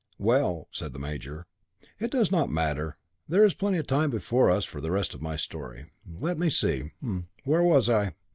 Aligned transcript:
"Well," 0.17 0.67
said 0.71 0.93
the 0.93 0.97
major, 0.97 1.45
"it 1.99 2.09
does 2.09 2.31
not 2.31 2.49
matter; 2.49 2.97
there 3.29 3.43
is 3.45 3.53
plenty 3.53 3.77
of 3.77 3.85
time 3.85 4.09
before 4.09 4.49
us 4.49 4.65
for 4.65 4.81
the 4.81 4.89
rest 4.89 5.13
of 5.13 5.21
my 5.21 5.35
story. 5.35 5.91
Let 6.11 6.39
me 6.39 6.49
see 6.49 6.89
where 7.43 7.61
was 7.61 7.87
I? 7.87 8.15